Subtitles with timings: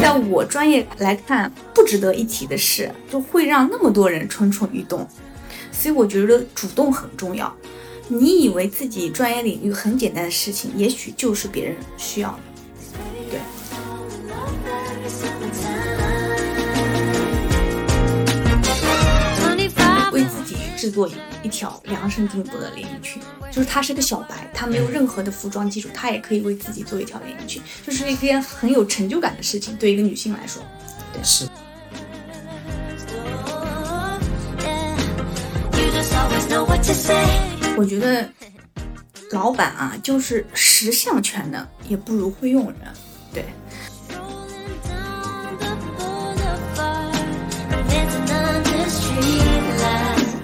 [0.00, 5.08] 在我专业来看，不值得一提的事，就会让那么多人蠢蠢欲动。
[5.72, 7.54] 所以我觉得主动很重要。
[8.08, 12.38] 你以为自己专业领域很简单的事情，也许就是别人需要的。
[20.76, 21.08] 制作
[21.42, 30.62] 一条量身定做的连衣裙，就是她是个小白，她没有任何的服装基础，她也可以为自己做一条连衣裙，就是一件很有成就感的事情，对一个女性来说。
[31.12, 31.22] 对。
[31.24, 31.48] 是。
[37.76, 38.26] 我觉得
[39.32, 42.76] 老板啊，就是识相全能也不如会用人。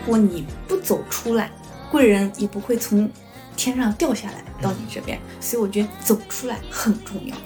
[0.04, 1.48] 如果你不走出来，
[1.88, 3.08] 贵人也不会从
[3.56, 5.16] 天上掉下来到你这边。
[5.40, 7.36] 所以我觉得走出来很重要。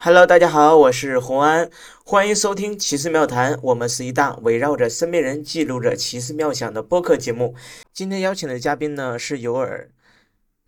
[0.00, 1.70] Hello，大家好，我是洪安，
[2.04, 3.58] 欢迎收听奇思妙谈。
[3.62, 7.54] 我们是一档围绕着身边人、记录着奇思妙想的播客节目。
[7.94, 9.88] 今天邀请的嘉宾呢是尤尔，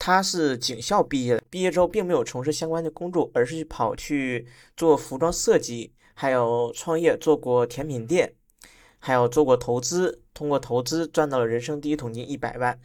[0.00, 8.32] 他是警校毕业的，毕业之后并没有从事相关的工作，而是跑去做服装设计，还有创业，做过甜品店，
[8.98, 12.80] 还有做过投资，通过投资赚到了人生第一桶金一百万。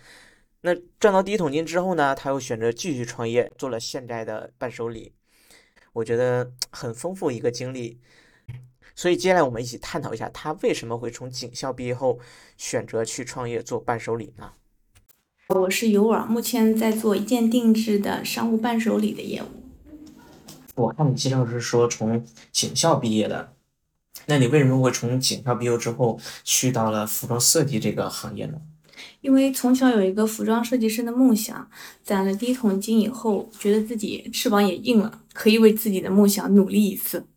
[0.59, 5.13] 那赚到第一桶金之后呢，他又选择继续创业，做了现在的伴手礼。
[5.93, 7.97] 我觉得很丰富一个经历，
[8.93, 12.19] 所以接下来我们一起探讨一下他为什么会从警校毕业后
[12.57, 14.51] 选择去创业做伴手礼呢？
[15.47, 19.45] 我是尤尔，目前在做一件定制的商务伴手礼的业务。
[20.73, 23.53] 我看你介绍是说从警校毕业的，
[24.25, 28.59] 那你为什么会从警校毕业之后去到了服装设计这个行业呢？
[29.21, 31.69] 因为从小有一个服装设计师的梦想，
[32.03, 37.27] 攒了第一桶金以后，觉得自己翅膀也硬了，可以为自己的梦想努力一次。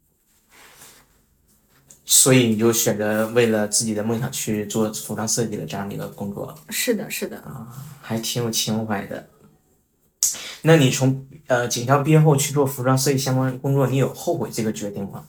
[2.07, 6.59] 所以你就选择为了自己的梦想去做服装设计的这样的一个工作。
[6.71, 7.69] 是的，是的啊，
[8.09, 9.29] 还挺有情怀的。
[10.63, 15.27] 那你从呃警校毕业后去做服装设计相关工作，你有后悔这个决定吗？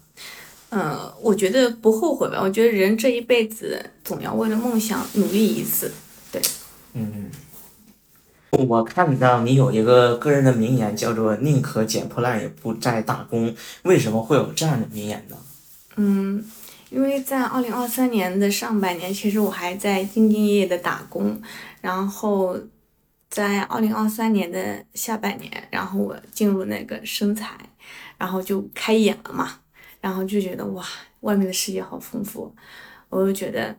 [0.69, 2.39] 嗯，我觉得不后悔吧。
[2.41, 5.91] 我觉得人这一辈子总要为了梦想努力一次。
[6.31, 6.41] 对，
[6.93, 7.29] 嗯，
[8.51, 13.53] 我看到你有一个个人的名言，叫做“宁可捡破烂也不再打工”。
[13.83, 15.35] 为什么会有这样的名言呢？
[15.97, 16.45] 嗯，
[16.89, 21.41] 因为在二零二三年的上半年，其实我还在兢兢业业的打工，
[21.81, 22.57] 然后
[23.29, 27.57] 在二零二三年的下半年，然后我进入那个生财，
[28.17, 29.59] 然后就开眼了嘛，
[30.01, 30.85] 然后就觉得哇，
[31.21, 32.53] 外面的世界好丰富，
[33.09, 33.75] 我就觉得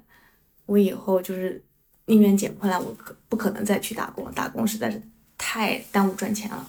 [0.66, 1.62] 我以后就是。
[2.06, 4.28] 宁愿捡破烂，我可不可能再去打工？
[4.32, 5.00] 打工实在是
[5.38, 6.69] 太耽误赚钱了。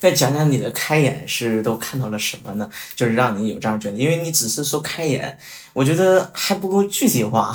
[0.00, 2.68] 再讲讲你的开眼是都看到了什么呢？
[2.96, 5.38] 就是让你有这样觉得，因为你只是说开眼，
[5.72, 7.54] 我觉得还不够具体化。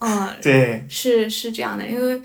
[0.00, 2.20] 嗯， 对，是是这样的，因为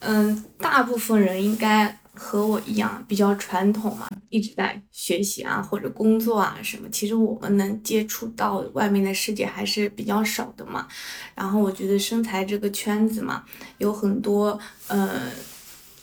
[0.00, 1.96] 嗯，大部分人应该。
[2.12, 10.86] 和我一样比较传统嘛，一直在学习啊或者工作啊什么，其实我们能接触到外面的世界还是比较少的嘛。
[11.34, 13.44] 然后我觉得身材这个圈子嘛，
[13.78, 14.58] 有很多
[14.88, 15.08] 呃，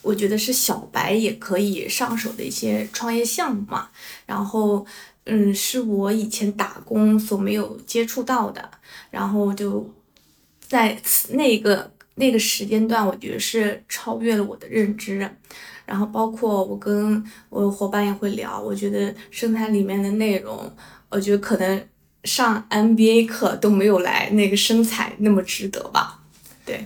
[0.08, 3.90] 我觉得是小白也可以上手的一些创业项目嘛。
[4.26, 4.86] 然后
[5.26, 8.72] 嗯，是我以前打工所没有接触到的。
[9.12, 9.94] 然后就
[10.68, 10.98] 在
[11.32, 15.30] 那个那个时间段，我觉得是超越了我的认知。
[15.86, 20.74] 然后包括我跟我伙伴也会聊，我觉得生态里面的内容，
[21.10, 21.88] 我觉得可能
[22.26, 26.22] 上 MBA 课都没有来那个生财那么值得吧？
[26.66, 26.86] 对，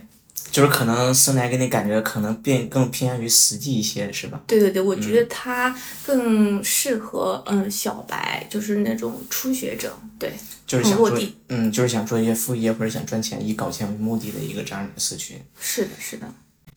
[0.51, 4.41] 就是可能生来给你感觉可能变更偏向于实际一些，是吧？
[4.45, 5.75] 对对对，我觉得它
[6.05, 10.33] 更适合嗯小白，就是那种初学者，对，
[10.67, 15.37] 就是想做嗯，就是想做一些副业或者想赚钱以搞钱为目的的一个这样的社群。
[15.59, 16.27] 是的，是的。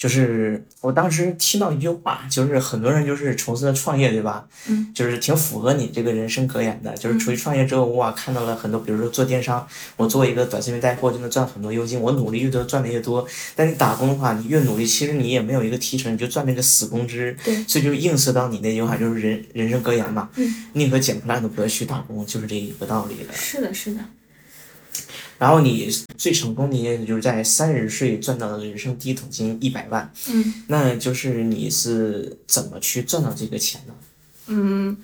[0.05, 4.47] 就是我当时听到一句话，就是很多人就是从事的创业，对吧？
[4.69, 4.93] 嗯。
[4.95, 6.95] 就是挺符合你这个人生格言的。
[6.95, 9.67] 就是出去创业之后，哇，看到了很多，比如说做电商，
[9.97, 13.27] 我做一个短视频带货就能赚很多佣金，我努力越多赚的越多。
[13.57, 17.35] 但你打工的话，你越努力，其实你也没有一个提成，你就赚那个死工资。
[17.43, 17.65] 对。
[17.67, 20.29] 所以就映射到你那句话，就是人人生格言嘛。
[20.37, 20.67] 嗯。
[20.75, 23.33] 宁可捡破烂都不要去打工，就是这一个道理的。
[23.33, 24.01] 是的，是的。
[25.39, 33.95] 然后你最成功的一件事就是在三十岁赚到了人生第一桶金一百万，嗯，那就是你是怎么去赚到这个钱呢？
[34.47, 34.97] 嗯，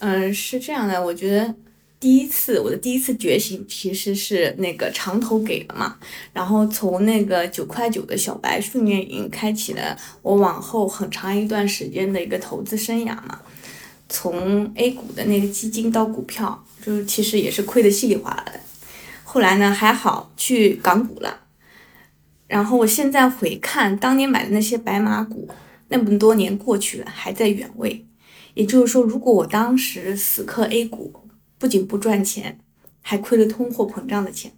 [0.00, 1.54] 嗯，是这样的，我觉得
[1.98, 5.96] 第一次我的第一次觉醒其实是那个长投给的嘛，
[6.32, 13.40] 然后从那个九块九的小白训练营开启了我往后很长一段时间的一个投资生涯嘛。
[14.08, 18.58] 从 A 股的那个基金到股票，就是其实也是亏得稀里哗啦的。
[19.32, 21.42] 后来呢，还好去港股了。
[22.48, 25.48] 然后我现在回看当年买的那些白马股，
[25.86, 28.04] 那么多年过去了，还在原位。
[28.54, 31.14] 也就是说，如果我当时死磕 A 股，
[31.58, 32.58] 不仅不赚钱，
[33.02, 34.50] 还亏了通货膨胀的钱，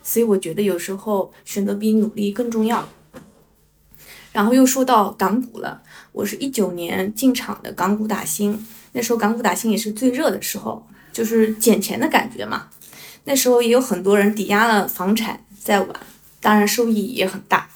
[0.00, 2.88] 所以我觉得有时候选择比努力更重要。
[4.30, 5.82] 然后又说到港股了，
[6.12, 12.68] 我是一九年进场的港股打新，那时候港股打新也是最热的时候，就是捡钱的感觉嘛。
[13.24, 15.88] 那时候也有很多人抵押了房产在玩，
[16.40, 17.68] 当然收益也很大。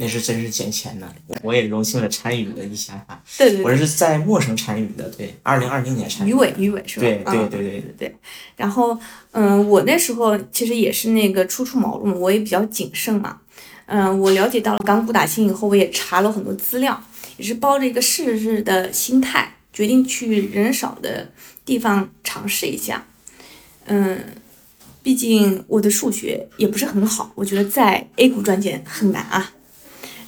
[0.00, 1.12] 那是真是捡钱呢，
[1.42, 3.20] 我也荣幸的参与了一下哈。
[3.36, 3.64] 对对。
[3.64, 6.30] 我是在陌生参与的，对，二零二零年参与。
[6.30, 7.02] 鱼尾鱼尾是吧？
[7.02, 8.16] 对对对对对对。
[8.54, 8.96] 然后，
[9.32, 13.40] 嗯，我那时候其实也是那个初出茅庐，我也比较谨慎嘛。
[13.86, 17.02] 嗯，我了解到了港股打新以后，我也查了很多资料，
[17.36, 21.32] 也是抱着一个试试的心态，决定去人少的
[21.64, 23.04] 地方尝试一下。
[23.88, 24.18] 嗯，
[25.02, 29.52] 毕竟我的数学也不是很好，我觉得在 A 股赚钱很难啊。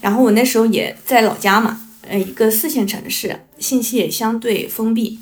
[0.01, 5.19] 然后我那时候也在老家嘛，呃，一个四线城市，信息也相对封闭，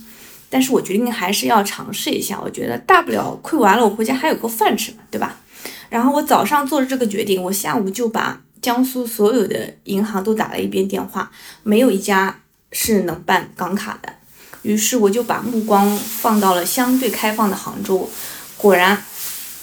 [0.50, 2.40] 但是我决定还是要尝试一下。
[2.42, 5.42] 我觉得大不了亏完了，我回家还有个饭吃嘛，对吧？
[5.90, 11.30] 然后我早上做了这个决定，我下午就把江苏所有的银行都打了一遍电话，
[11.64, 14.14] 没有一家是能办港卡的。
[14.62, 18.10] 于是我就把目光放到了相对开放的杭州，
[18.58, 19.04] 果然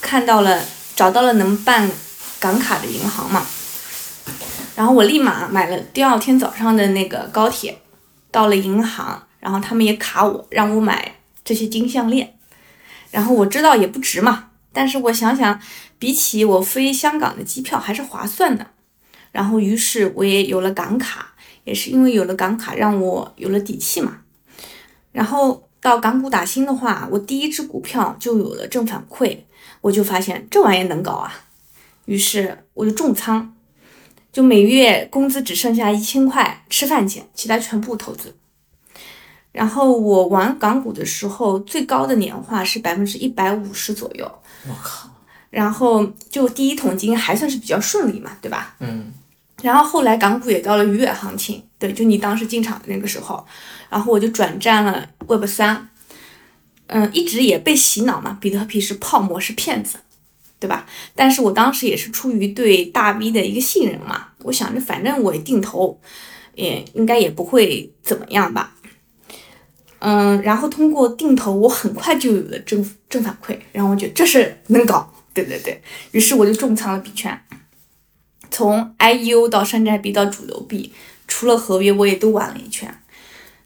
[0.01, 0.63] 看到了，
[0.95, 1.89] 找到了能办
[2.39, 3.45] 港卡的银行嘛。
[4.75, 7.79] 然后我立马买了第二天早上的那个高铁，
[8.31, 12.37] 到了银行，然后他们也卡我，让我买这些金项链。
[13.09, 15.59] 然后我知道也不值嘛，但是我想想，
[15.97, 18.67] 比起我飞香港的机票还是划算的。
[19.31, 21.33] 然后于是我也有了港卡，
[21.63, 24.17] 也是因为有了港卡，让我有了底气嘛。
[25.17, 29.35] 然后到港股打新的话，我第一只股票就有了正反馈，
[29.81, 31.33] 我就发现这玩意能搞啊，
[32.05, 33.51] 于是我就重仓。
[34.31, 38.35] 就每月工资只剩下一千块吃饭钱，其他全部投资。
[39.51, 44.31] 然后我玩港股的时候，最高的年化是百分之一百五十左右。
[44.69, 45.09] 我靠！
[45.49, 48.75] 然后就第一桶金还算是比较顺利嘛，对吧？
[48.81, 49.11] 嗯。
[49.61, 53.45] 然后后来港股也到了鱼尾行情，对，就你当时进场的那个时候，
[53.89, 55.89] 然后我就转战了 Web 三。
[56.87, 59.97] 嗯，一直也被洗脑嘛，比特币是泡沫，是骗子。
[60.59, 60.87] 对吧？
[61.13, 66.01] 但是我当时也是出于对大 V 的一个信任嘛，我想着反正我也定投，
[66.55, 68.73] 也应该也不会怎么样吧。
[69.99, 77.39] 嗯，然后通过定投，我很快就有了正正反馈，然后我觉得这是能搞，对对对，于是我就重仓了币圈，
[78.51, 80.93] 从 IEO 到山寨币到主流币，
[81.27, 82.93] 除了合约我也都玩了一圈，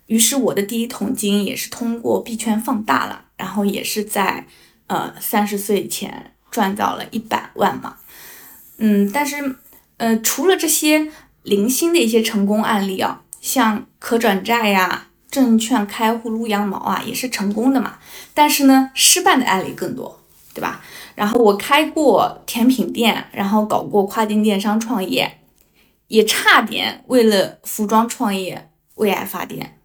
[0.08, 4.46] 于是我的第一桶金也是通过币圈放大了，然后也是在
[4.88, 6.34] 呃三十岁前。
[6.52, 7.96] 赚到了一百万嘛，
[8.76, 9.56] 嗯，但是，
[9.96, 11.08] 呃，除了这些
[11.44, 18.00] 零星的一些成功案例啊，像可转债呀、证券开户撸羊毛啊，也是成功的嘛。
[18.34, 20.22] 但是呢，失败的案例更多，
[20.54, 20.84] 对吧？
[21.16, 25.40] 然后我开过甜品店，然后搞过跨境电商创业，
[26.08, 29.80] 也差点为了服装创业为爱发电，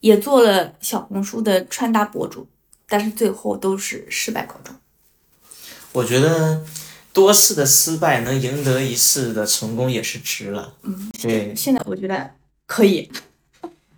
[0.00, 2.48] 也做了小红书的穿搭博主，
[2.88, 4.74] 但是最后都是失败告终。
[5.92, 6.64] 我觉得
[7.12, 10.74] 多次的失败能赢得一次的成功也是值了。
[10.82, 11.54] 嗯，对。
[11.56, 12.30] 现在我觉得
[12.66, 13.10] 可以。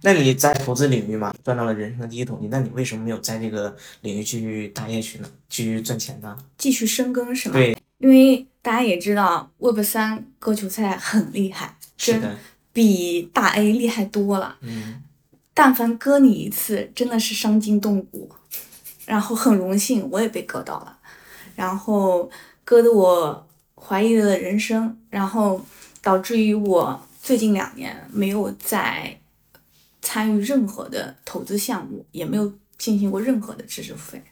[0.02, 5.28] 那你在投资领域嘛，赚到了人生的第一桶金，那你为什么没有在这个领域继续打下去呢？
[5.48, 6.36] 继续赚钱呢？
[6.58, 7.54] 继续深耕是吗？
[7.54, 7.76] 对。
[7.98, 12.36] 因为大家也知道，Web 三割韭菜很厉害，是的，
[12.72, 14.56] 比大 A 厉害多了。
[14.62, 15.02] 嗯。
[15.54, 18.28] 但凡割你一次，真的是伤筋动骨。
[19.04, 20.98] 然后很荣幸，我也被割到了。
[21.54, 22.30] 然后
[22.64, 25.60] 割得我怀疑了人生，然后
[26.00, 29.16] 导致于我最近两年没有再
[30.02, 34.22] 参与任何的投资项目，也没有进行过任何的知识付费。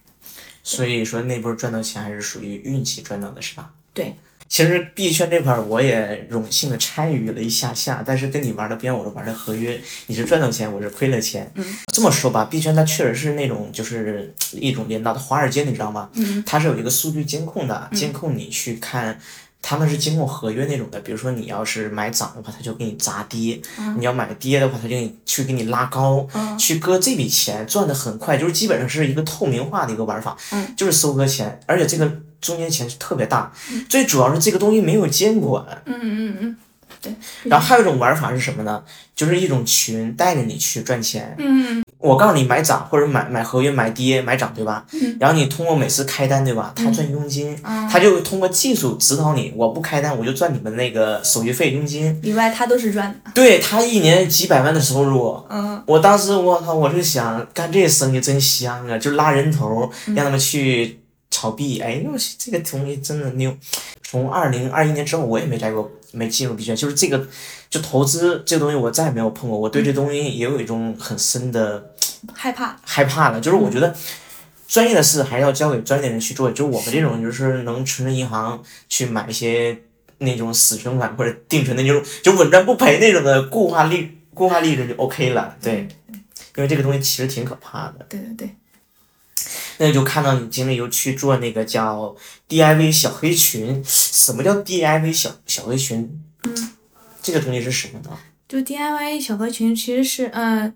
[0.62, 3.72] 所以说那波赚到钱还是属于运气赚到的，是吧？
[3.94, 4.14] 对。
[4.48, 11.48] 其实币圈这块我也荣幸的参与了一下下，但是跟你玩的边，我是玩的合约，你是赚到钱，我是亏了钱。
[11.54, 11.64] 嗯。
[11.92, 16.10] 这么说吧，币圈它确实是那种就是一种连到的华尔街，你知道吗？
[16.14, 16.42] 嗯。
[16.44, 19.16] 它是有一个数据监控的，监控你去看
[19.62, 33.52] 他们是经过合约那种的，比如说你要是买涨的话，他就给你砸跌；嗯你要买跌的话，他就给你去给你拉高，嗯去割这笔钱，赚的很快，就是基本上是一个透明化的一个玩法，嗯就是收割钱，而且这个中间钱是特别大，
[33.88, 35.64] 最主要是这个东西没有监管。
[35.84, 36.56] 嗯嗯嗯，
[37.02, 37.14] 对，
[37.44, 38.82] 然后还有一种玩法是什么呢？
[39.14, 41.34] 就是一种群带着你去赚钱。
[41.38, 44.86] 嗯我告诉你买涨或者买买合约买跌买涨对吧？
[44.92, 46.72] 嗯然后你通过每次开单对吧？
[46.74, 52.18] 他赚佣金，嗯，他就通过技术指导你，我不开单我就赚你们那个手续费佣金。
[52.22, 53.30] 里外他都是赚的。
[53.34, 61.80] 对他一年几百万的收入，嗯我当时我靠，我就想干这生意真香啊，就拉人头嗯让他们去炒币。
[61.80, 63.54] 哎呦，这个东西真的牛。
[64.02, 67.24] 从二零二一年之后，我也没再过没进入币圈，就是这个
[67.68, 69.56] 就投资这个东西我再也没有碰过。
[69.56, 71.89] 我对这东西也有一种很深的
[72.34, 72.76] 害怕。
[72.82, 73.94] 害怕了，就是我觉得
[74.68, 76.50] 专业的事还是要交给专业的人去做。
[76.50, 79.76] 就是我们这种就是能存着银行去买一些
[80.18, 85.56] 那种死存款或者定存的那种，就稳赚不赔那种的固化利固化利润就 OK 了。
[85.62, 85.88] 对，
[86.56, 88.06] 因为这个东西其实挺可怕的。
[88.08, 88.56] 对对对，
[89.78, 92.14] 那就看到你经理又去做那个叫
[92.48, 96.22] DIV 小黑群，什么叫 DIV 小小黑群？
[96.44, 96.70] 嗯，
[97.22, 98.16] 这个东西是什么呢？
[98.48, 100.72] 就 DIY 小黑群其实是呃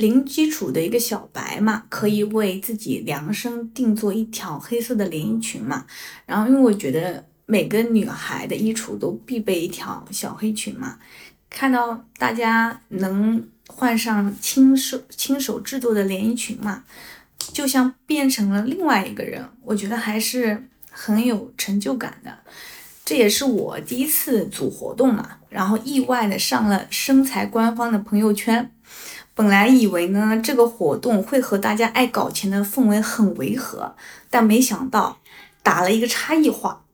[0.00, 5.84] 零基础的一个小白嘛，可以为自己量身定做一条黑色的连衣裙嘛。
[6.24, 10.98] 然后因为我觉得每个女孩的衣橱都必备一条小黑裙嘛，
[11.50, 16.82] 看到大家能换上亲手亲手制作的连衣裙嘛，
[17.36, 22.38] 就像变成了另外一个人，我觉得还是很有成就感的。
[23.04, 28.72] 这也是我第一次组活动嘛，然后意外的上了身材官方的朋友圈。
[29.40, 33.96] 本来以为呢这个活动会和大家爱搞钱的氛围很违和，
[34.28, 35.18] 但没想到
[35.62, 36.84] 打了一个差异化。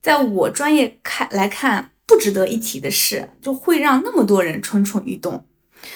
[0.00, 5.44] 在我专业看来看，不值得一提的是，就会让那么多人蠢蠢欲动。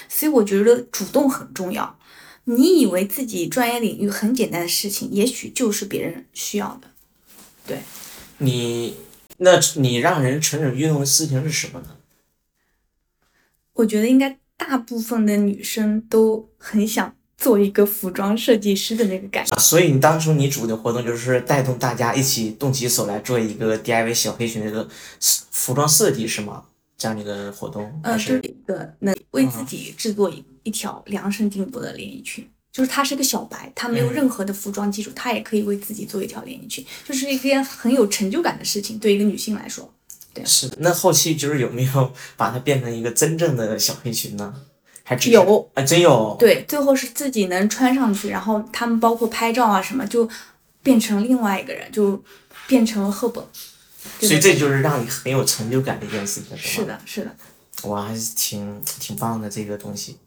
[0.09, 1.97] 所以我觉得主动很重要。
[2.47, 6.91] 你以为自己专业领域很简单的事情，也许就是别人需要的。
[7.65, 7.79] 对
[8.39, 8.97] 你
[9.37, 11.91] 那你让人蠢蠢欲动的事情是什么呢？
[13.75, 19.55] 我觉得应该大部分的女生都很想做一个服装设计师的那个感觉。
[19.55, 24.89] 啊，所以你当初你主的活动就是带动大家一起动起手来做一个 DIY 小黑裙的
[25.51, 26.63] 服装设计是吗？
[26.97, 32.49] 这样的一个活动还呃，是就是一个能为自己制作一一条量身定做的连衣裙。
[32.71, 39.93] 就是他是个小白，他没有嗯任何的服装基础，他也可以为自己做一条连衣裙，就是一件很有成就感的事情，对一个女性来说。
[40.45, 44.55] 是的，那后期就是有没有 把它变成一个真正的小黑裙呢？
[45.05, 46.37] 还只有啊，真有。
[46.39, 50.29] 对，最后是自己能穿上去，然后他们包括拍照啊什么，就
[50.83, 52.23] 变成另外一个人，就
[52.67, 53.45] 变成了赫本。
[54.21, 56.57] 所以这就是让你很有成就感的一件事情，吗？
[56.57, 57.37] 是的，是的。
[57.89, 60.19] 哇，还是挺挺棒的这个东西。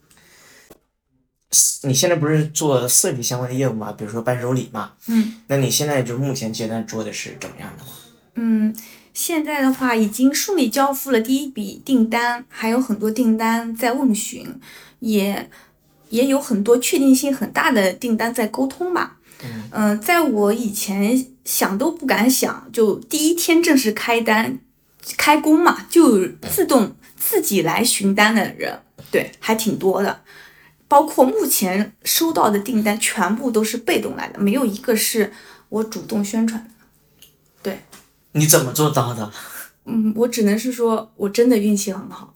[1.84, 3.94] 你现在不是做设计相关的业务吗？
[3.98, 4.92] 比如说伴手礼嘛。
[5.08, 5.36] 嗯。
[5.48, 7.90] 那你现在就目前阶段做的是怎么样的呢？
[8.36, 8.76] 嗯，
[9.16, 14.46] 现在的话已经顺利交付了第一笔订单，还有很多订单在问询，
[15.00, 15.50] 也
[16.10, 19.18] 也有很多确定性很大的订单在沟通吧。
[19.42, 24.60] 嗯嗯、在我以前想都不敢想，就第一天正式开单
[25.18, 30.24] 开工嘛，就自动自己来询单的人，对，还挺多的。
[30.90, 35.32] 包括目前收到的订单，全部都是被动来的，没有一个是
[35.70, 36.62] 我主动宣传
[37.64, 37.78] 的。
[38.36, 39.32] 你怎么做到的？
[39.86, 42.36] 嗯，我只能是说，我真的运气很好。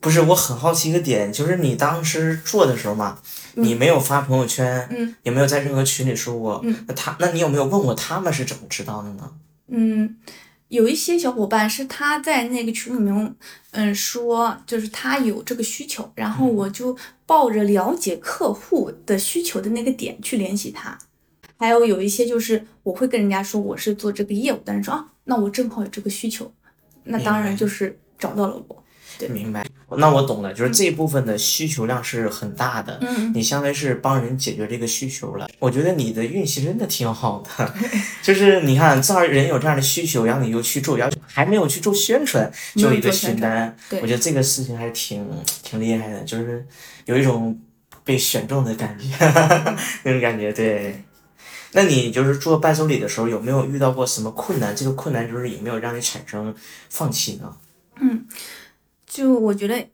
[0.00, 3.18] 不是，我很好奇一个点，就是你当时做的时候嘛，
[3.54, 9.30] 你没有发朋友圈，嗯，也没有在任何群里说过，嗯，那他，那你有没有问过他们是怎么知道的呢？
[9.68, 10.16] 嗯，
[10.68, 13.34] 有一些小伙伴是他在那个群里面，
[13.72, 16.96] 嗯，说就是他有这个需求，然后我就
[17.26, 20.98] 抱着了解客户的需求的那个点去联系他。
[21.58, 26.52] 还有有一些就是我会跟人家说我是做这个业务，但是说啊，那我正好有这个需求，
[27.04, 28.84] 那当然就是找到了我。
[29.16, 29.64] 对明白，
[29.98, 35.46] 那我懂了，就是这一部分的需求量是很大的，嗯，你相当于是帮人解决这个需求了。
[35.60, 37.74] 我觉得你的运气真的挺好的，
[38.22, 45.24] 就是你看，这样人有这样的需求，然后你又去做，然后还没有去做宣传，就一个做宣单，对我觉得这个事情还是挺
[45.62, 46.66] 挺厉害的，就是
[47.04, 47.56] 有一种
[48.02, 49.06] 被选中的感觉，
[50.02, 51.04] 那种感觉，对。
[51.72, 54.74] 那你就是做伴手礼的时候，有没有遇到过什么困难？
[54.74, 56.54] 这个困难就是有没有让你产生
[56.88, 57.56] 放弃呢？
[58.00, 58.26] 嗯
[59.06, 59.88] 就我觉得，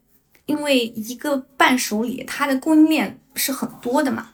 [0.47, 4.29] 因为一个伴手礼，它的供应链是很多的嘛，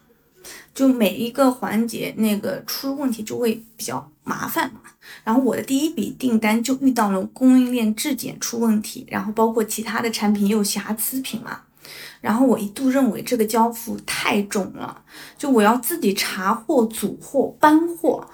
[0.75, 4.81] 就每一个环节那个出问题就会比较麻烦嘛。
[5.25, 11.61] 然后我的第一笔订单就遇到了供应链质检出问题，然后包括其他的产品也有瑕疵品嘛。
[12.21, 15.03] 然后我一度认为这个交付太重了，
[15.37, 18.29] 就我要自己查货、组货、搬货，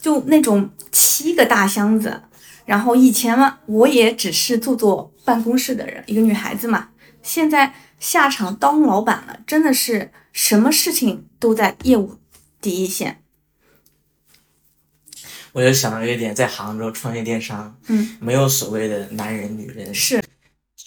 [0.00, 2.22] 就那种七个大箱子。
[2.64, 6.88] 然后以前嘛，我也只是做做办公室的人，一个女孩子嘛。
[7.22, 12.18] 现在下场当老板了，真的是什么事情都在业务
[12.60, 13.22] 第一线。
[15.52, 20.22] 我就想到一点，在杭州创业电商，嗯，没有所谓的男人女人，是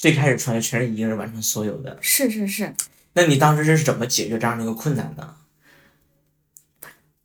[0.01, 1.96] 最开始创业全是一个人完成所有的。
[2.01, 2.74] 是是是，
[3.13, 5.36] 那你当时是怎么解决这样的一个困难的？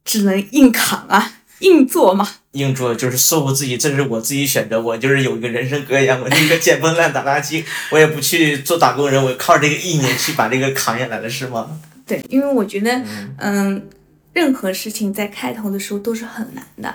[0.04, 2.28] 只能硬扛啊，硬做嘛。
[2.50, 11.80] 硬做就是说服自己，这是我自己选择，我就是有一个人生格言，我一个捡破烂打垃圾，我也不去做打工人，我靠这个意念去把这个扛下来了，是吗？
[12.04, 13.88] 对，因为我觉得，嗯嗯，
[14.35, 16.95] 任何事情在开头的时候都是很难的，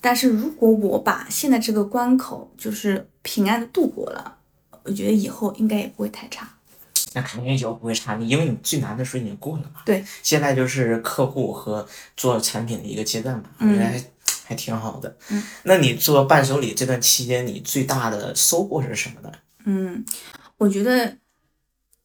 [0.00, 4.38] 但是如果我把现在这个关口就是平安的度过了，
[4.84, 6.48] 我觉得以后应该也不会太差。
[7.14, 9.80] 那肯定以后不会差，你因为你最难的时候已经过了嘛。
[9.84, 14.04] 对，现在就是客户和做产品的一个阶段吧，我觉得还、
[14.44, 15.16] 还挺好的。
[15.30, 19.32] 嗯，那你做伴手礼这段期间，你最大的收获是什么呢？
[19.64, 20.04] 嗯，
[20.58, 21.16] 我觉得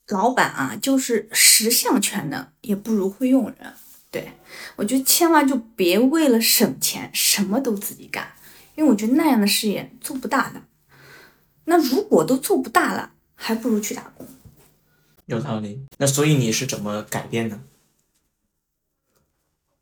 [0.08, 3.74] 老板啊，就是十项全能也不如会用人。
[4.10, 4.32] 对
[4.76, 8.32] 我觉得千万就别为了省钱什么都自己干，
[8.76, 10.62] 因为我觉得那样的事业做不大的。
[11.66, 14.26] 那如果都做不大了，还不如去打工。
[15.26, 15.86] 有道理。
[15.98, 17.60] 那所以你是怎么改变的？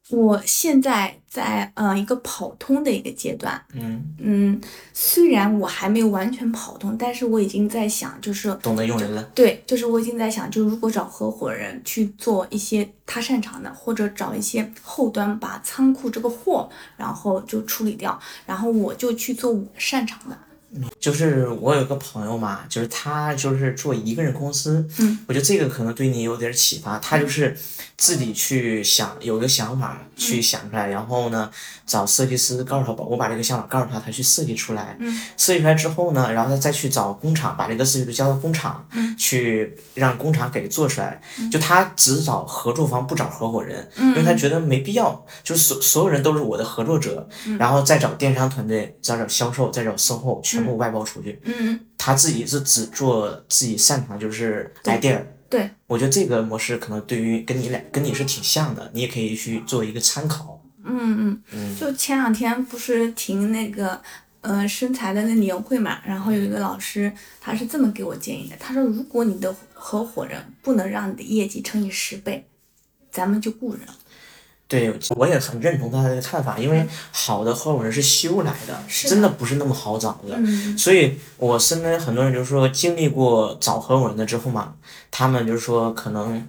[0.10, 4.62] 我现在在呃一个跑通的一个阶段，嗯，嗯，
[4.94, 9.24] 虽然我还没有完全跑通，但是我已经在想，就是懂得用人了。
[9.34, 20.38] 对，就是我已经在想，就如果找合伙人去做一些他擅长的，或者找一些后端把仓库这个货，然后就处理掉，然后我就去做我擅长的。
[21.02, 27.00] 就是我有个朋友嘛，就是他就是做一个人公司，嗯，我觉得这个可能对你有点启发。
[27.00, 27.58] 他就是
[27.98, 31.50] 自己去想，有个想法去想出来，然后呢
[31.88, 41.20] 找设计师告诉他，我把这个想法告诉他，他去设计出来，嗯，设计出来之后呢，然后他再去找工厂，把这个设计图交到工厂，嗯，去让工厂给做出来。
[41.52, 51.40] 就他只找合作方，不找合伙人，嗯因为他觉得没必要，就是所所有人都是我的合作者，然后再找电商团队，再找销售，再找售后，全部外包出去。
[51.44, 55.22] 嗯，他自己是只做自己擅长，就是对 idea。
[55.50, 60.64] 对，我觉得这个模式可能对于跟你俩跟你是挺像的，你也可以去做一个参考。
[60.84, 64.02] 嗯嗯，嗯就前两天不是停那个
[64.40, 72.48] 呃身材的那年会嘛，然后有一个老师他是这么给我建议的，他说如果你的合伙人不能让你的业绩乘以十倍，
[73.12, 73.82] 咱们就雇人。
[74.72, 80.34] 对，我也很认同他的看法，因为好的合伙人是修来的，真的不是那么好找的。
[80.38, 84.76] 嗯所以我身边很多人就是说，经历过找合伙人的之后嘛，
[85.12, 86.48] 他们就是说可能，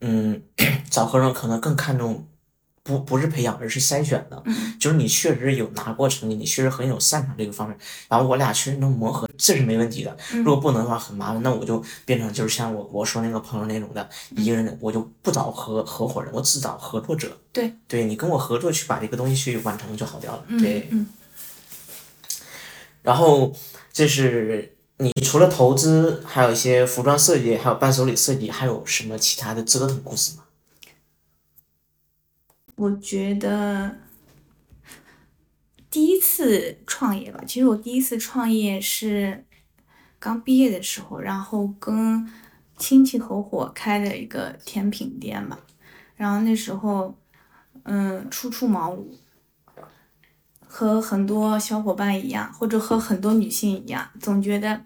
[0.00, 0.40] 嗯，
[0.88, 2.26] 找合伙人可能更看重
[2.88, 4.42] 不不是培养，而是筛选的。
[4.46, 7.76] 嗯就是你确实有拿过成绩，你确实很有擅长这个方面，
[8.08, 10.16] 然后我俩确实能磨合，这是没问题的。
[10.32, 17.36] 嗯如果不能的话，很麻烦，那我就变成就是像我我说那个朋友那种的，一个人的我就不找合合伙人，我只找合作者。
[17.52, 20.42] 对，对你跟我合作去把这个东西去完成就好掉了。
[20.46, 21.06] 嗯对，嗯
[23.02, 23.52] 然后
[23.92, 30.44] 这是你除了投资，还有一些服装设计，还有伴手礼设计，还有什么其他的折腾故事吗？
[32.78, 33.98] 我觉得
[35.90, 39.44] 第一次创业吧，其实我第一次创业是
[40.20, 42.30] 刚毕业的时候，然后跟
[42.76, 45.58] 亲戚合伙开的一个甜品店吧，
[46.14, 47.18] 然后那时候
[47.82, 49.06] 嗯初出茅庐，
[50.64, 54.82] 和很多小伙伴一样，或者和很多女性一样，总觉得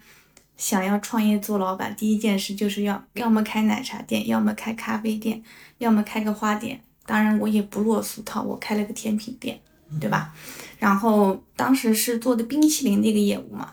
[0.56, 5.44] 想要创业做老板，第一件事就是要要么开奶茶店，要么开咖啡店，
[5.76, 6.82] 要么开个花店。
[7.04, 9.60] 当然，我也不落俗套，我开了个甜品店，
[10.00, 10.32] 对吧？
[10.78, 13.72] 然后当时是做的冰淇淋的一个业务嘛，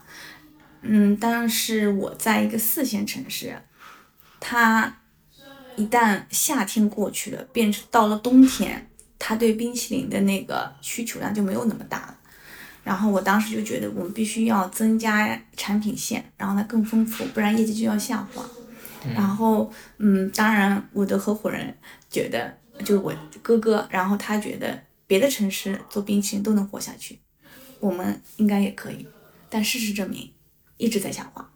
[0.81, 3.61] 嗯，但是我在一个四线城市，
[4.39, 4.97] 它
[5.75, 12.17] 一旦夏天过去了，变成到了冬天，它对冰淇淋的那个需求量就没有那么大了。
[12.83, 18.43] 然后我当时就觉得我们必须要增加产品线，然后它更丰富，不然业绩就要下滑。
[19.15, 21.73] 然后，嗯，当然我的合伙人
[22.09, 27.19] 觉得，就是我哥哥，然后他觉得别的城市做冰淇淋都能活下去，
[27.79, 29.05] 我们应该也可以。
[29.49, 30.31] 但事实证明，
[30.77, 31.49] 一直在下滑，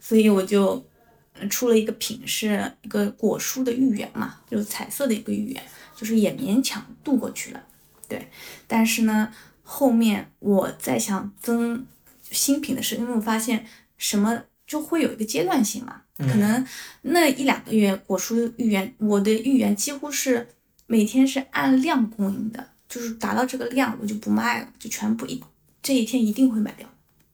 [0.00, 0.84] 所以我就
[1.32, 5.62] 呃出了一个品，是一个果蔬的芋圆嘛，就是彩色的一个芋圆，
[5.96, 7.64] 就是也勉强度过去了。
[8.06, 8.28] 对，
[8.66, 11.86] 但是呢，后面我在想增
[12.22, 16.66] 新品的时候，因为我发现什么就会有一个阶段性嘛，可能
[17.02, 20.46] 那一两个月果蔬芋圆，我的芋圆几乎是
[20.90, 25.40] 每天是按量供应的，就是达到这个量我就不卖了，就全部一
[25.82, 26.88] 这一天一定会卖掉。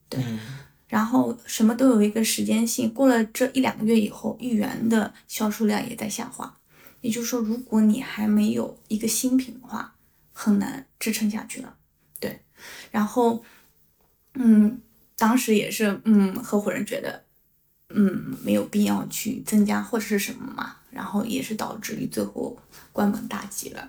[0.09, 0.21] 对，
[0.89, 6.53] 然后什么都有一个时间性，过了这一两个月以后，芋圆的销售量也在下滑。
[6.99, 9.95] 也就是说，如果你还没有一个新品的话，
[10.33, 11.75] 很难支撑下去了。
[12.19, 12.41] 对，
[12.91, 13.41] 然后，
[14.33, 14.81] 嗯，
[15.17, 17.23] 当时也是，嗯，合伙人觉得，
[17.89, 22.57] 嗯，没有必要去增加或者是什么嘛，然后也是导致于最后
[22.91, 23.87] 关门大吉了。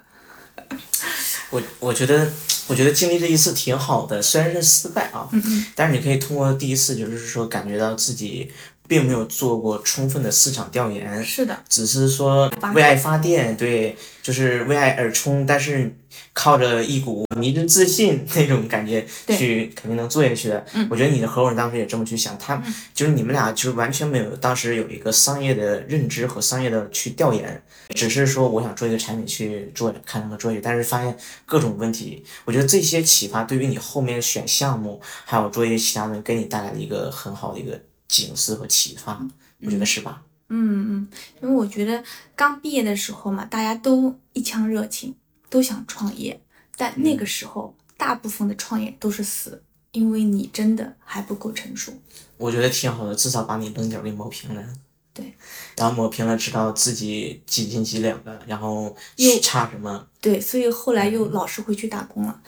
[1.50, 2.28] 我我觉得，
[2.66, 5.28] 我觉得经历这一次挺好的，虽然是失败啊，
[5.74, 8.50] 但是你可以通过第一次，就是说感觉到自己。
[8.88, 15.94] 并没有做过充分的市场调研，是的，只是说为爱发电，对，就是为爱而冲，但是
[16.32, 20.64] 靠着一股迷之自信那种感觉去，肯定能做下去的。
[20.88, 22.62] 我觉得你的合伙人当时也这么去想，他
[22.94, 32.24] 就是你们俩就是完全没有当时有一个商业的认知和商业的去调研，只是说我想做一个产品去做，看能不能做下去，但是发现各种问题。
[32.44, 37.80] 我觉得这些启发对于你后面选项目，还有做一些其他的，给你带来了一个很好的一个。
[38.08, 39.26] 警示和启发，
[39.60, 40.22] 我觉得是吧？
[40.48, 41.08] 嗯嗯，
[41.42, 42.02] 因为我觉得
[42.36, 45.14] 刚毕业的时候嘛，大家都一腔热情，
[45.50, 46.40] 都想创业，
[46.76, 51.92] 但那个时候大部分的创业都是死，因为你真的还不够成熟。
[52.36, 54.64] 我觉得挺好的，至少把你棱角给磨平了。
[55.12, 55.34] 对，
[55.76, 60.06] 然后磨平了，知道自己几斤几两的，然后又差什么。
[60.20, 62.40] 对，所以后来又老是回去打工了。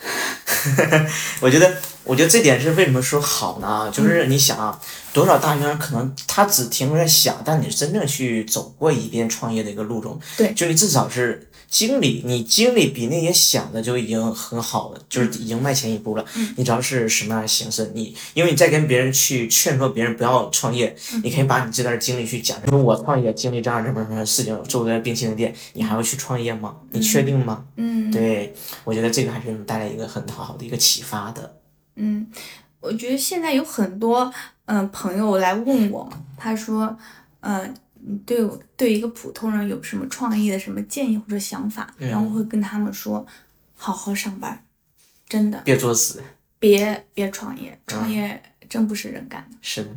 [1.41, 3.91] 我觉得，我觉得这点是为什么说好呢？
[3.93, 4.81] 就是你想啊，
[5.13, 11.48] 多少大学生可能他只停留在想，但你真正去走过一遍创业的一个路中，对，就你至少是。
[11.69, 16.25] 经历，你经历比那些想的就已经很好了，就是已经迈前一步了。
[16.57, 17.93] 你知道是什么样的形式？
[17.95, 22.57] 你因为你在跟别人去劝说别人不要创业，你可以把你这段经历去讲。
[22.69, 26.75] 说我创业经历这样什么什么事情，做个冰淇淋店，你还要去创业吗？
[26.91, 27.65] 你确定吗？
[27.77, 28.55] 嗯，对，
[28.85, 31.59] 我觉得这个还是带来一个很好的一个启发的。
[31.97, 32.27] 嗯，
[32.81, 34.33] 我觉得现在有很多
[34.65, 36.97] 嗯朋友来问我，他说，
[37.41, 37.75] 嗯。
[38.25, 43.27] 对对一个普通人有什么创意的什么建议或者想法，然后我会跟他们说，
[43.77, 44.65] 好好上班，
[45.29, 46.23] 真的别作死，
[46.59, 49.57] 别别创业，创业真不是人干的。
[49.61, 49.91] 是的，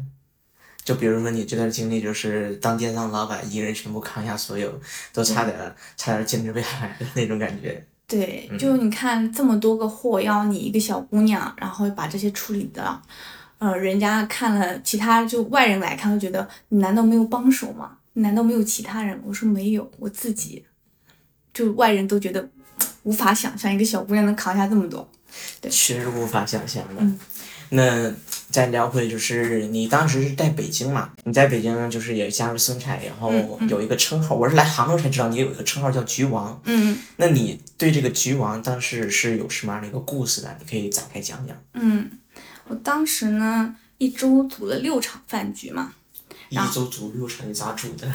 [0.83, 4.79] 就比如说你这段经历，就是当电商老板，一人全部扛下所有，
[5.13, 7.85] 都差点差点坚持不下来的那种感觉。
[8.07, 13.01] 对，就你看这么多个货要你一个小姑娘，然后把这些处理的。
[13.57, 17.95] 呃，人家看了，其他就外人来看，都觉得你难道没有帮手吗？
[18.13, 19.19] 难道没有其他人？
[19.25, 20.65] 我说没有，我自己，
[21.53, 22.49] 就外人都觉得
[23.03, 25.09] 无法想象一个小姑娘能扛下这么多，
[25.59, 27.01] 对，确实无法想象的。
[27.73, 28.13] 那
[28.49, 31.11] 再聊回，就是你当时是在北京嘛？
[31.23, 33.31] 你在北京就是也加入生产，然后
[33.69, 36.59] 有一个称号，我是来杭州才知道你有一个称号叫“局王”。
[36.65, 36.97] 嗯。
[37.15, 40.49] 那你对这个“局王”当时是有什么样的一个故事呢？
[40.59, 41.55] 你可以展开讲讲。
[41.75, 42.11] 嗯。
[42.67, 45.93] 我当时呢，一周组了六场饭局嘛，
[46.51, 48.05] 一周组六场，你咋组的？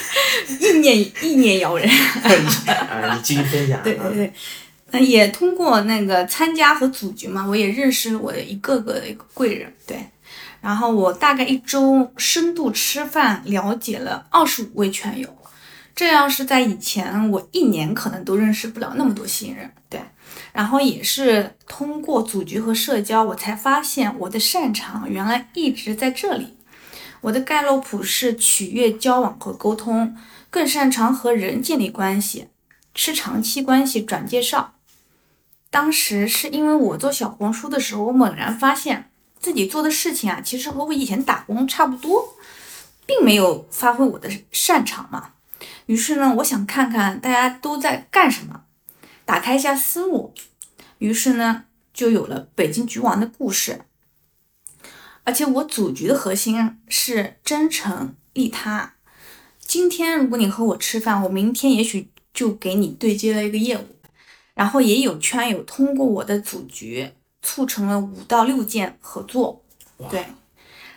[0.60, 1.88] 意念意念摇人。
[1.88, 3.82] 啊，你继续分享。
[3.82, 4.32] 对对对，
[4.90, 9.72] 那也通过那个参加和组局嘛，我也认识了我的一个个的一个贵人。
[9.86, 10.06] 对，
[10.60, 15.34] 然后我大概一周深度吃饭，了解了二十五位圈友。
[15.96, 19.72] 这要是在以前，我一年可能都认识不了那么多新人。
[19.88, 19.98] 对。
[20.52, 26.57] 然后也是通过组局和社交，我才发现我的擅长原来一直在这里。
[27.22, 30.16] 我的盖洛普是取悦交往和沟通，
[30.50, 32.48] 更擅长和人建立关系，
[32.94, 34.74] 吃长期关系转介绍。
[35.70, 42.34] 当时是因为我做小红书的时候，我猛然发现自己做的事情啊，其实和我以前打工差不多，
[43.04, 45.32] 并没有发挥我的擅长嘛。
[45.86, 48.62] 于是呢，我想看看大家都在干什么。
[49.24, 50.32] 打开一下思路，
[50.98, 53.82] 于是呢，就有了北京局王的故事。
[55.28, 58.94] 而且我组局的核心是真诚利他。
[59.60, 63.84] 今天如果你和我吃饭，我明天也许就给你对接了一个业务。
[64.54, 67.10] 然后也有圈友通过我的组局
[67.42, 69.62] 促成了五到六件合作。
[70.08, 70.24] 对，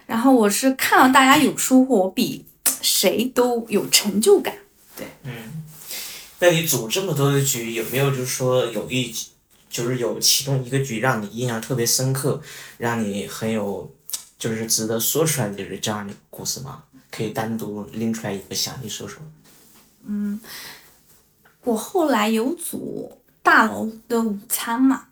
[0.06, 2.46] 然后我是看到大家有收获，我比
[2.82, 4.56] 谁都有成就感。
[4.96, 5.66] 对，嗯。
[6.40, 9.14] 那你组这么多的局，有没有就是说有一，
[9.70, 12.42] 就是有其中一个局让你印象特别深刻，
[12.78, 13.94] 让你很有，
[14.42, 16.84] 就是值得说出来的就是这样的故事吗？
[17.12, 19.22] 可以单独拎出来一个详细说说。
[20.04, 20.42] 嗯，
[21.64, 25.10] 我后来有组大楼的午餐嘛，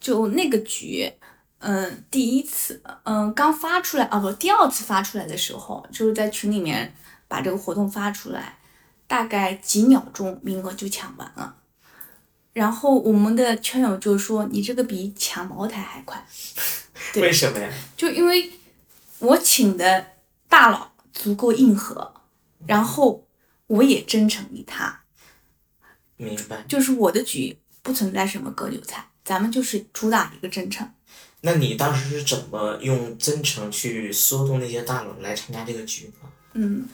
[0.00, 1.12] 就那个局，
[1.60, 6.92] 嗯，第一次，嗯，刚发出来啊，不，第二次发出来的时候，就是在群里面
[7.28, 8.58] 把这个活动发出来，
[9.06, 11.54] 大概几秒钟名额就抢完了。
[12.52, 16.26] 然后我们的圈友就说：“你这个比抢茅台还快。
[17.14, 17.72] ”为什么呀？
[17.96, 18.50] 就因为
[19.22, 20.04] 我请的
[20.48, 22.12] 大佬足够硬核，
[22.66, 23.24] 然后
[23.68, 25.04] 我也真诚于他。
[26.16, 26.64] 明白。
[26.68, 30.92] 就是我的局不存在什么割韭菜，咱们就是主打一个真诚。
[31.42, 36.28] 那你当时是怎么用真诚去说动那些大佬来参加这个局呢？
[36.54, 36.88] 嗯，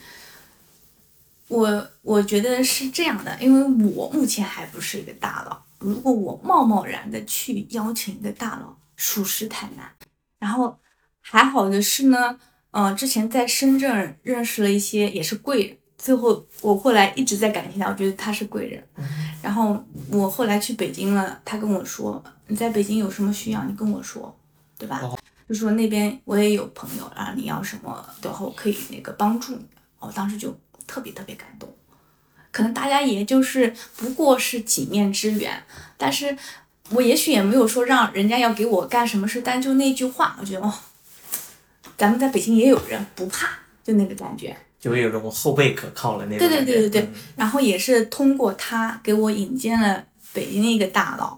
[1.49, 9.91] 我我觉得是这样的，因为我目前还不是一个大佬，如果我贸贸然的去邀请一个大佬，属实太难。
[10.39, 10.79] 然后
[11.31, 12.39] 还好的是呢，
[12.71, 15.77] 嗯，之前在深圳认识了一些也是贵人。
[15.99, 18.83] 最后，我后来一直在感谢他，我觉得他是贵人。
[19.43, 24.35] 然后我后来去北京了，他跟我说：“你在北京有什么需要，你跟我说，
[24.79, 25.03] 对吧？”
[25.49, 29.67] 就说那边我也有朋友，啊你要什么的话，我可以那个帮助你。
[29.99, 31.69] 我当时就特别特别感动。
[32.53, 35.63] 可能大家也就是不过是几面之缘，
[35.97, 36.37] 但是
[36.91, 40.73] 我也许也没有说让人家要给我干什么事，但就那句话，我觉得哦，
[41.99, 43.49] 咱们在北京也有人不怕，
[43.85, 44.57] 就那个感觉。
[44.81, 46.49] 就有种后背可靠了那种。
[46.49, 51.37] 对对对对对，然后也是通过他给我引荐了北京的一个大佬，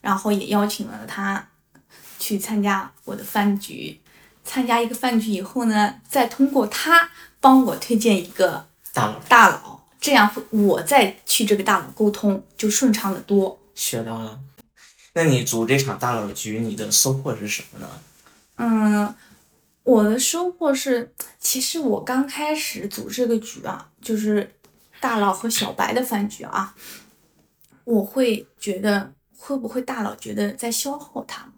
[0.00, 1.46] 然后也邀请了他
[2.18, 4.00] 去参加我的饭局。
[4.42, 7.08] 参加一个饭局以后呢，再通过他
[7.40, 13.56] 帮我推荐一个大佬，大佬，这样我再去这个大佬沟通就顺畅的多。
[13.76, 14.40] 学到了。
[15.14, 17.88] 那你组这场大佬局，你的收获是什么呢？
[18.56, 19.14] 嗯。
[19.84, 24.50] 我的收获是，其实我刚开始组这个局啊，就是
[24.98, 26.74] 大佬和小白的饭局啊，
[27.84, 31.52] 我会觉得会不会大佬觉得在消耗他们，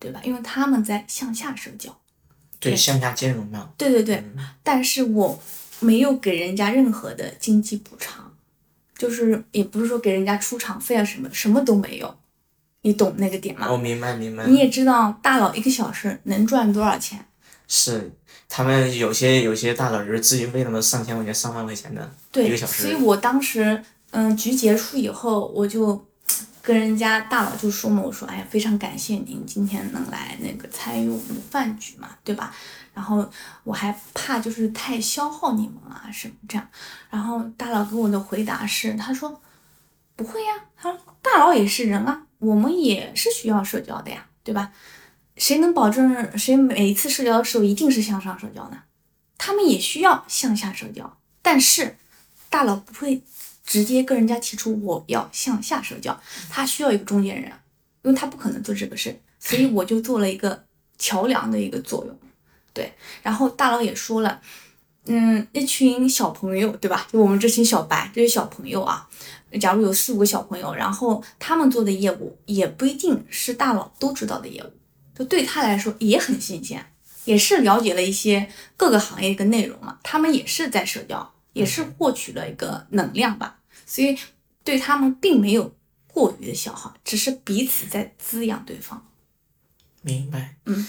[0.00, 0.20] 对吧？
[0.24, 1.96] 因为他们在向下社交，
[2.58, 3.70] 对向下兼容嘛。
[3.78, 4.24] 对对对，
[4.64, 5.40] 但是我
[5.78, 8.34] 没有给人家任何的经济补偿，
[8.98, 12.18] 就是也不是说给人家出场费啊什么，什么都没有，
[12.82, 13.70] 你懂那个点吗？
[13.70, 14.44] 我明白明白。
[14.48, 17.24] 你也知道大佬一个小时能赚多少钱？
[17.72, 18.10] 是，
[18.48, 22.82] 他们有些有些大佬就是自己为他们上千块钱、上万块钱的一个小时。
[22.82, 23.80] 所以我当时，
[24.10, 26.04] 嗯，局结束以后，我就
[26.60, 32.52] 跟人家大佬就说嘛，我说，哎呀，非常感谢您今天能来那个参与我们的饭局嘛，对吧？
[32.92, 33.24] 然后
[33.62, 36.68] 我还怕就是太消耗你们啊什么这样。
[37.08, 39.40] 然后大佬给我的回答是，他说
[40.16, 44.72] 不会呀，他说大佬也是人啊，我们也是需要社交的呀，对吧？
[45.36, 48.82] 谁能保证谁每一次社交的时候一定是向上社交呢？
[49.38, 51.96] 他们也需要向下社交，但是
[52.50, 53.22] 大佬不会
[53.64, 57.50] 直接跟人家提出我要向下社交，他需要一个中间人，
[58.02, 60.64] 因为他不可能做这个事，所以我就做了一个
[60.98, 62.14] 桥梁的一个作用。
[62.74, 64.40] 对，然后大佬也说了，
[65.06, 67.08] 嗯，一群小朋友，对吧？
[67.10, 69.08] 就我们这群小白，这些小朋友啊，
[69.58, 74.70] 假如有四五个小朋友，然后他们做的业务也不一定是大佬都知道的业务。
[75.20, 76.82] 就对他来说也很新鲜，
[77.26, 79.98] 也是了解了一些各个行业一个内容嘛。
[80.02, 83.58] 他们也是在社交，也是获取了一个能量吧。
[83.84, 84.16] 所以
[84.64, 85.74] 对他们并没有
[86.06, 89.06] 过于的消耗，只是彼此在滋养对方。
[90.00, 90.56] 明白。
[90.64, 90.88] 嗯。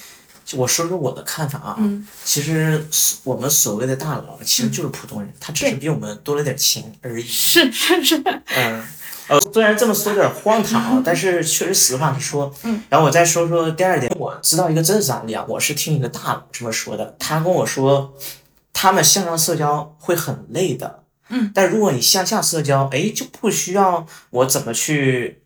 [0.54, 1.76] 我说说我的看法啊。
[1.80, 2.08] 嗯。
[2.24, 2.86] 其实
[3.26, 7.26] 我们所谓的大佬其实就是普通人，他只是比我们多了点钱而已。
[7.26, 8.15] 是是是。
[8.20, 8.41] 嗯。
[8.56, 8.88] 呃，
[9.39, 12.54] 虽然这么说有点荒唐，但是确实实话实说。
[12.63, 12.82] 嗯。
[12.89, 18.13] 然后我再说说第二点，我知道一个真实案例啊，我是听一个大佬这么说的，他跟我说，
[18.74, 21.04] 他们向上社交会很累的。
[21.30, 21.52] 嗯。
[21.54, 25.41] 但如果你向下社交，哎，就不需要我怎么去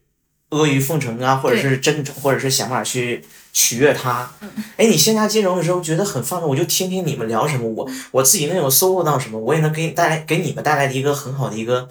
[0.49, 4.31] 阿谀奉承啊，或者是真诚，或者是想法去取悦他。
[4.41, 4.49] 嗯。
[4.77, 11.87] 哎，你线下兼容的时候觉得很放松，我就听听你们聊什么，我我自己能有收获到什么，我也能给你带来给你们带来的一个很好的一个。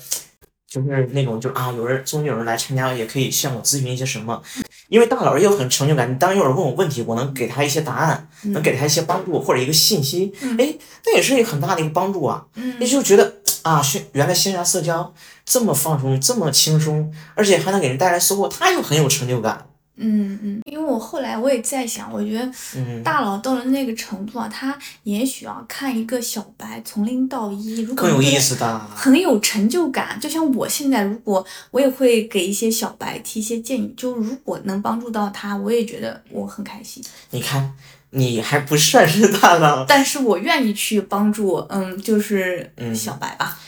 [0.75, 4.43] 就是那种，就啊，有人终于有人来参加，也可以向我咨询一些什么，
[4.89, 6.11] 因为大佬也有很成就感。
[6.11, 10.75] 你当有人问我问题，我能给他一些答案，能给他一些帮助或者一个信息，哎，
[11.07, 12.45] 那也是一个很大的一个帮助啊。
[12.81, 13.81] 你就觉得啊，
[14.13, 19.67] 原来线下社交这么放松，这么轻松，而且还能给人带来收获，他又很有成就感。
[19.97, 30.19] 嗯嗯，因为我后来我也在想，我觉得大佬到了那个程度啊，他也许啊看一个小白从零到一，如果更有意思的，很有成就感。
[30.21, 37.03] 就像我现在，如果我也会给一些小白提一些建议，就如果能帮助到他，我也觉得我很开心。
[37.31, 37.73] 你看，
[38.11, 43.59] 你还不算是大佬，但是我愿意去帮助，嗯，就是嗯小白吧。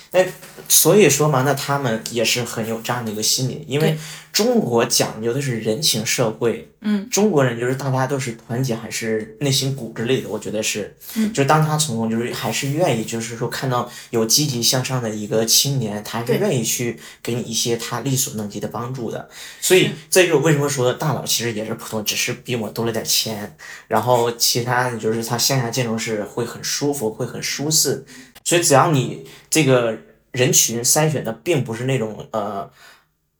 [0.68, 3.96] 所以说嘛，那他们也是很有这样的一个心理，因为
[4.32, 11.32] 中国讲究的是人情社会，嗯，中国人就是大家都是团结，还是内心骨子里的，我觉得是，嗯。
[11.32, 19.28] 就当他从就是还是愿意，就是说看到有积极向上的一个青年，他还是愿意去给你一些他力所能及的帮助的，
[19.60, 23.56] 所以这就是为什么说大佬其实也是普通，只是比我多了点钱，
[23.88, 28.04] 然后其他的就是他线下见种是会很舒服，会很舒适，
[28.44, 29.96] 所以只要你这个
[30.36, 32.70] 人群筛选的并不是那种呃。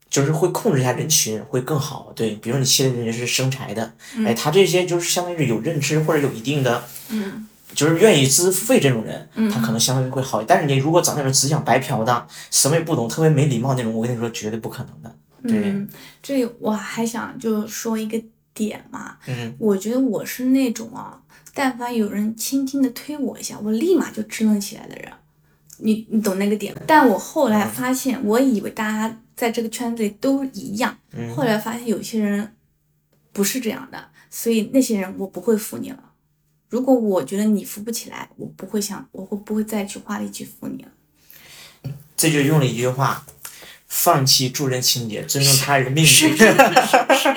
[0.09, 3.93] 就是会控制一下人群会更好，对，比如你切的人是生财的，
[4.25, 10.43] 哎，他这些就是相当于是有认知或者有一定的，嗯，就是愿意支付费这种人，嗯他可能相对会好。
[10.45, 15.15] 但是你如果找那种只想白嫖的，什么也不懂，特别没礼貌那种，我跟你说绝对不可能的。
[15.43, 15.89] 对，嗯，
[16.23, 18.19] 这我还想就说一个
[18.55, 21.21] 点嘛，嗯我觉得我是那种啊，
[21.53, 25.13] 但凡有人轻轻的推我一下，我立马就支棱起来的人。
[25.79, 26.75] 你你懂那个点？
[26.87, 32.55] 但我后来发现，我以为大家在这个圈子里都一样，嗯后来发现有些人
[33.33, 36.13] 不是这样的，所以那些人我不会扶你了。
[36.69, 41.93] 如果我觉得你扶不起来，我不会想，我会不会再去花力气扶你了？
[42.17, 43.25] 这就用了一句话：
[43.89, 46.07] 放弃助人情节，尊重他人命运。
[46.07, 46.47] 是这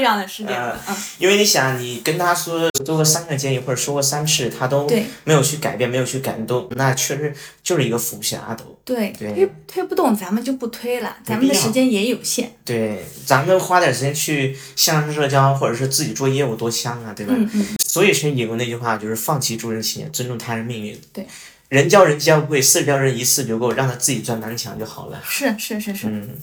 [0.03, 4.87] 样的，是这样的，嗯，因为你想，你跟他说做过三个建议，或者说过三次，他都
[5.23, 7.33] 没有去改变，没有去感动，那确实
[7.63, 8.77] 就是一个服侠都。
[8.83, 12.51] 对，对推推不动咱们就不推了，咱们的时间也有限。
[12.65, 17.33] 对，咱们花点时间去向上社交，或者是自己做业务，多香啊，对吧？
[17.37, 20.99] 嗯嗯，所以是引用那句话，就是放弃助人情节，尊重他人命运。
[21.13, 21.27] 对，
[21.69, 25.21] 人教人教不会，事教人一次就够，让他自己钻南墙就好了。
[25.23, 26.35] 是是是是，嗯，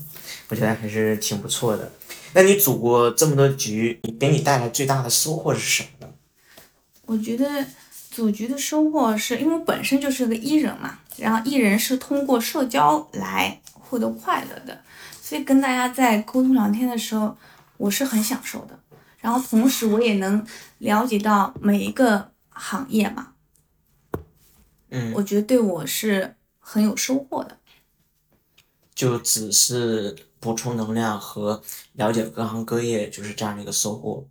[0.48, 1.90] 我觉得还是挺不错的。
[2.32, 6.12] 那你组过这么多局，给你带来最大的收获是什么呢？
[7.06, 7.64] 我觉得
[8.10, 14.80] 组局的收获是因为我本身就是个艺人嘛，然后艺人是通过社交来获得快乐的，
[15.20, 17.36] 所以跟大家在沟通聊天的时候，
[17.78, 18.78] 我是很享受的。
[19.20, 20.46] 然后同时我也能
[20.78, 23.28] 了解到每一个行业嘛，
[24.90, 27.58] 嗯，我觉得对我是很有收获的。
[28.94, 34.26] 就只是补充能量和了解各行各业，就是这样的一个收获。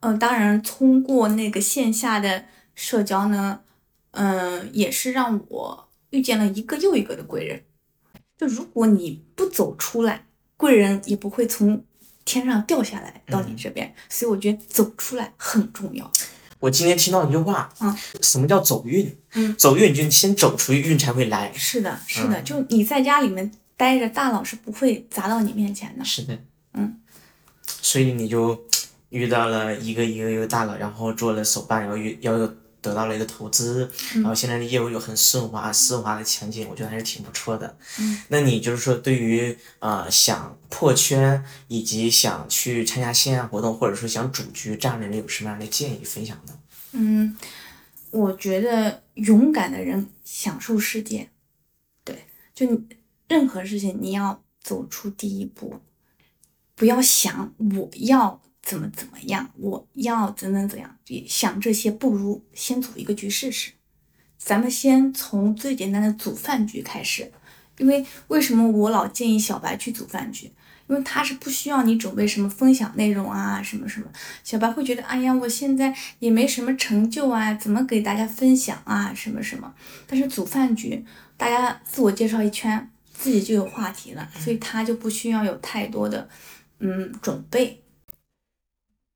[0.00, 3.60] 嗯，当然，通过那个线下的社交呢，
[4.12, 7.64] 嗯，也是让我遇见了一个又一个的贵人。
[8.38, 11.84] 就如果你不走出来，贵人也不会从
[12.24, 13.92] 天上掉下来到你这边。
[14.08, 16.10] 所以我觉得走出来很重要。
[16.66, 19.16] 我今天听到一句话，嗯，什么叫走运？
[19.34, 21.52] 嗯，走运就先走出去，运才会来。
[21.54, 26.04] 是的，是的，就你在家里面待着，大佬是不会砸到你面前的。
[26.04, 26.36] 是的，
[26.74, 26.98] 嗯，
[27.80, 28.60] 所以你就
[29.10, 37.76] 遇到了一个一个一个大佬，然后做了手办，然后又要有得到了一个投资，嗯然后现在的业务又很顺滑、丝滑的前景，我觉得还是挺不错的。
[37.98, 46.52] 嗯，那你就是说，对于呃想破圈以及想去参加线下活动，或者说想组局这样的人，有什么样的建议分享呢？
[46.92, 47.36] 嗯，
[48.10, 51.28] 我觉得勇敢的人享受世界。
[52.04, 52.80] 对，就你
[53.28, 55.80] 任何事情你要走出第一步，
[56.74, 60.98] 不要想我要怎么怎么样，我要怎怎怎样，
[61.28, 63.70] 想这些不如先组一个局试试。
[64.36, 67.30] 咱们先从最简单的组饭局开始，
[67.78, 70.52] 因为为什么我老建议小白去组饭局？
[70.88, 74.06] 因为他是不需要你准备什么分享内容啊，什么什么，
[74.42, 79.72] 小白会觉得，哎呀，我现在也没什么成就啊，怎么给大家分享啊，什么什么。
[80.08, 81.04] 但是组饭局，
[81.36, 86.28] 大家自我介绍一圈，自己就有话题了，所以他就不需要有太多的
[86.80, 87.80] 嗯准备。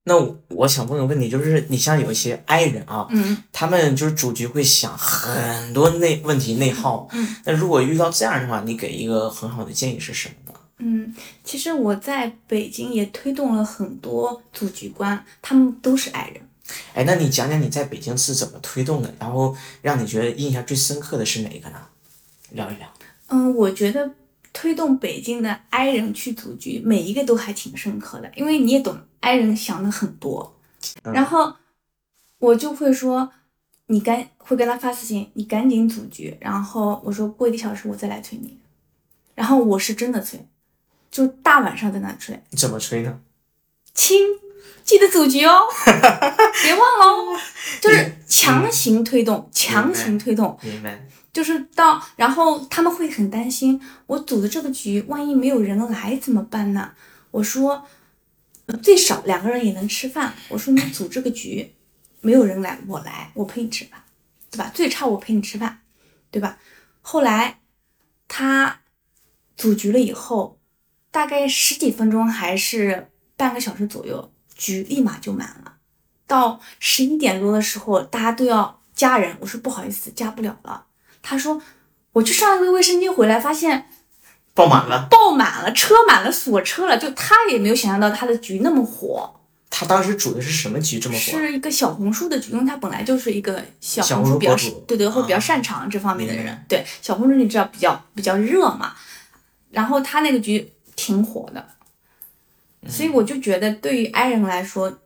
[0.04, 7.06] 那我我想问个问题，就是你像有一些 I 人啊，嗯他们就是主局会想很多内问题内耗。
[7.12, 10.58] 嗯那如果遇到这样的话，你给一个很好的建议是什么呢？
[10.78, 16.40] 嗯，其实我在北京也推动了很多组局官，他们都是爱人。
[16.94, 21.76] 哎，那你讲讲你在北京是怎么推动的，然后让你觉得印象最深刻的是哪一个呢？
[22.52, 22.88] 聊一聊。
[23.28, 24.10] 嗯，我觉得
[24.54, 30.56] 推动北京的 I 人去组局，每一个都还挺深刻的，因为你也懂，I 人想的很多，
[31.04, 31.54] 嗯然后
[32.38, 33.30] 我就会说，
[33.86, 38.58] 你赶会跟他发私信，你赶紧组局，然后我说过一个小时我再来催你，
[39.34, 40.46] 然后我是真的催，
[41.10, 43.20] 就大晚上在那催，你怎么催呢？
[43.94, 44.18] 亲，
[44.84, 45.60] 记得组局哦，
[46.62, 47.40] 别忘了哦，
[47.82, 51.06] 就是强行推动，强行推动，明白。
[51.32, 56.90] 就是到，然后他们会很担心，我组的这个局，万一没有人来怎么办呢？
[57.30, 57.84] 我说，呃
[58.78, 60.34] 最少两个人也能吃饭。
[60.48, 61.74] 我说你组这个局，
[62.20, 64.02] 没有人来，我来，我陪你吃饭，
[64.50, 64.70] 对吧？
[64.74, 65.82] 最差我陪你吃饭，
[66.30, 66.58] 对吧？
[67.00, 67.60] 后来
[68.28, 68.80] 他
[69.56, 70.58] 组局了以后，
[71.10, 75.76] 大概十几分钟还是半个小时左右，局立马就满了。
[76.26, 80.86] 到十一点多的时候，大家都要加人，我说不好意思，加不了了。
[81.22, 81.60] 他说
[82.12, 83.90] 我去上了个卫生间回来，发现
[84.54, 86.98] 爆满了，爆满了，车满了，锁车了。
[86.98, 89.32] 就他也没有想象到他的局那么火。
[89.72, 91.20] 他当时主的是什么局这么火？
[91.20, 96.64] 是一个小红书的局，因为他本来就是一个小小红书比较红书对对，会比较啊擅长这方面的明人。
[96.68, 98.92] 对，小红书你知道比较比较热嘛，
[99.70, 101.64] 然后他那个局挺火的，
[102.88, 104.98] 所以嗯我就觉得对于 i 人来说，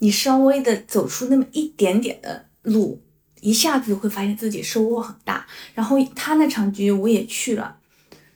[0.00, 3.00] 你稍微的走出那么一点点的路，
[3.40, 5.46] 一下子会发现自己收获很大。
[5.74, 7.78] 然后他那场局我也去了，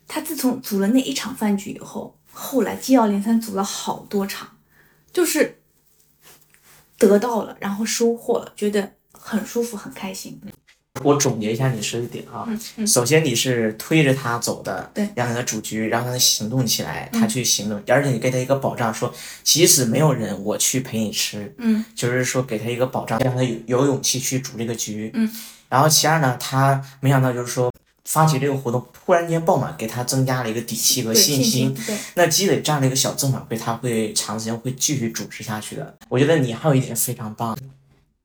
[0.09, 4.57] 他自从组了那一场饭局以后，后来接二连三组了好多场，
[5.13, 5.61] 就是
[6.97, 10.41] 得到了，然后收获了，觉得很舒服，很开心。
[11.05, 25.11] 我总结一下你说的点啊，嗯嗯首先你是推着他走的，对让他主局，让他行动起来，他嗯去行动，而且你给他一个保障，说即使没有人，我去陪你吃，嗯就是说给他一个保障，让他有有勇气去组这个局。
[25.15, 25.31] 嗯。
[25.69, 27.71] 然后其二呢，他没想到就是说
[28.09, 35.95] 发起这个活动突然间爆满，给他增加了一个底气和信心，对，那积累这样的一个小正反馈，他会长时间会继续主持下去的。
[36.09, 37.55] 我觉得你还有一点非常棒，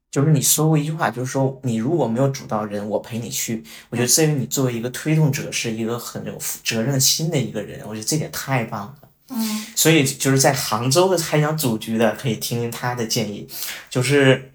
[0.09, 3.61] 就是你说过一句话，就是说你如果没有主到人，我陪你去。
[3.89, 8.95] 我觉得这于你作为一个推动者，是一个很有责任心的一个人，我觉得这点太棒了。
[9.29, 13.47] 嗯所以就是在杭州的还想组局的，可以听听他的建议，
[13.89, 14.51] 就是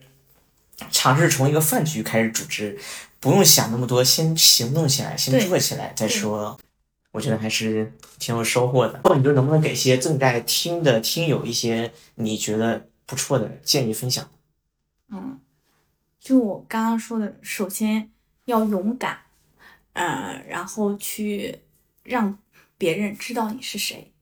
[0.91, 2.79] 尝试从一个饭局开始组织，
[3.21, 6.59] 不用想那么多，先行动起来，先做起来再说。
[7.11, 9.01] 我觉得还是挺有收获的。
[9.05, 14.29] 那你就能不能给一些正在听的听友一些你觉得不错的建议分享？
[15.09, 15.41] 嗯，
[16.21, 18.11] 就我刚刚说的，首先
[18.45, 19.19] 要勇敢，
[19.95, 21.61] 呃，然后去
[22.05, 22.39] 让
[22.77, 24.13] 别人知道你是谁，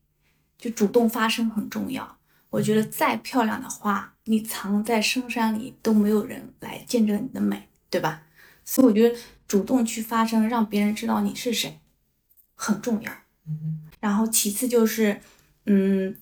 [0.57, 2.17] 就主动发声很重要。
[2.51, 8.23] 我觉得再漂亮的花，你藏在深山里都没有人来见证你的美，对吧？
[8.67, 9.17] 所以我觉得
[9.49, 11.79] 主动去发声，让别人知道你是谁，
[12.55, 13.11] 很重要。
[14.01, 15.21] 然后其次就是，
[15.67, 16.15] 嗯，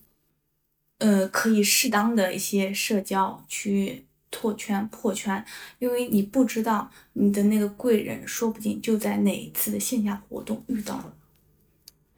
[0.98, 5.42] 呃，可以适当的一些社交去拓圈破圈，
[5.78, 11.14] 因为你不知道你的那个贵人，说不定就在哪一次的线下活动遇到了。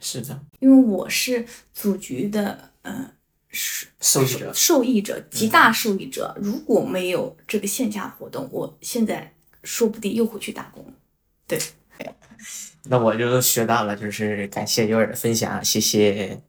[0.01, 3.13] 是的，因为我是组局的，呃，
[3.49, 6.37] 受受益者受益者，极大受益者。
[6.43, 9.33] 如果没有这个线下活动，我现在
[9.67, 10.95] 说不定又会去打工。
[11.47, 11.59] 对，
[12.85, 16.41] 那我就学到了，就是感谢尤尔的分享，谢谢。